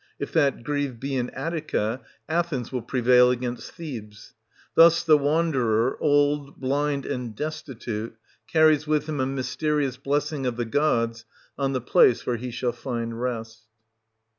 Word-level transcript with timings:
If 0.17 0.31
that 0.33 0.63
grave 0.63 0.99
be 0.99 1.15
in 1.15 1.29
Attica, 1.29 2.01
Athens 2.27 2.71
will 2.71 2.81
prevail 2.81 3.29
against 3.29 3.71
Thebes, 3.73 4.33
Thus 4.73 5.03
the 5.03 5.15
wanderer, 5.15 5.95
old, 6.01 6.55
blind, 6.59 7.05
and 7.05 7.35
destitute, 7.35 8.15
carries 8.51 8.87
with 8.87 9.07
him 9.07 9.19
a 9.19 9.27
mysterious 9.27 9.97
blessing 9.97 10.47
of 10.47 10.57
the 10.57 10.65
gods 10.65 11.25
on 11.55 11.73
the 11.73 11.81
place 11.81 12.25
where 12.25 12.37
he 12.37 12.49
shall 12.49 12.71
find 12.73 13.21
rest. 13.21 13.67